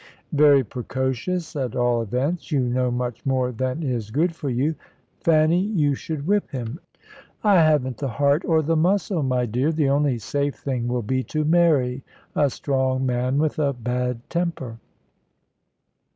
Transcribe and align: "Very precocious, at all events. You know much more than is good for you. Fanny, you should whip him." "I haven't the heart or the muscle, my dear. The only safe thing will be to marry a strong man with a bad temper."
"Very 0.33 0.63
precocious, 0.63 1.55
at 1.55 1.75
all 1.75 2.01
events. 2.01 2.51
You 2.51 2.61
know 2.61 2.89
much 2.89 3.23
more 3.23 3.51
than 3.51 3.83
is 3.83 4.09
good 4.09 4.33
for 4.35 4.49
you. 4.49 4.73
Fanny, 5.19 5.59
you 5.61 5.93
should 5.93 6.25
whip 6.25 6.49
him." 6.49 6.79
"I 7.43 7.57
haven't 7.57 7.97
the 7.97 8.07
heart 8.07 8.43
or 8.43 8.63
the 8.63 8.75
muscle, 8.75 9.21
my 9.21 9.45
dear. 9.45 9.71
The 9.71 9.89
only 9.89 10.17
safe 10.17 10.55
thing 10.55 10.87
will 10.87 11.03
be 11.03 11.21
to 11.25 11.45
marry 11.45 12.03
a 12.35 12.49
strong 12.49 13.05
man 13.05 13.37
with 13.37 13.59
a 13.59 13.73
bad 13.73 14.27
temper." 14.27 14.79